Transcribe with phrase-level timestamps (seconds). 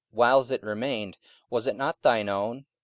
[0.15, 1.17] 44:005:004 Whiles it remained,
[1.51, 2.65] was it not thine own?